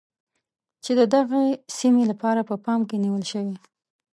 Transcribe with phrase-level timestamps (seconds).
[0.83, 1.45] چې د دغې
[1.77, 3.57] سیمې لپاره په پام کې نیول شوی.